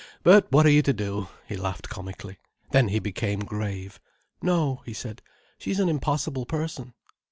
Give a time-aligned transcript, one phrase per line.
[0.23, 2.39] But what are you to do?" He laughed comically.
[2.71, 3.99] Then he became grave.
[4.41, 5.21] "No," he said.
[5.59, 6.95] "She's an impossible person."